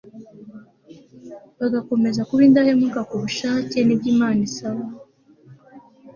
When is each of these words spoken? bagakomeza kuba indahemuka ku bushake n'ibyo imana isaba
bagakomeza 1.59 2.21
kuba 2.27 2.41
indahemuka 2.47 2.99
ku 3.09 3.15
bushake 3.23 3.77
n'ibyo 3.83 4.07
imana 4.13 4.41
isaba 4.49 4.83